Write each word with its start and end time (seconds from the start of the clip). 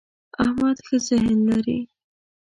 احمد 0.41 0.77
ښه 0.85 0.97
ذهن 1.07 1.37
لري. 1.49 1.79